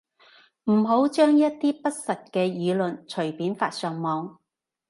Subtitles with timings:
[0.63, 4.39] 唔好將一啲不實嘅言論隨便發上網